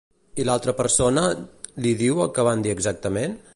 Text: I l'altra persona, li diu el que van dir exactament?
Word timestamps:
I 0.43 0.45
l'altra 0.47 0.73
persona, 0.79 1.25
li 1.85 1.93
diu 2.01 2.25
el 2.25 2.35
que 2.39 2.49
van 2.51 2.67
dir 2.69 2.77
exactament? 2.79 3.41